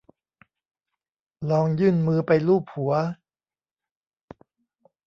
[1.49, 2.93] ลองยื่นมือไปลูบหัว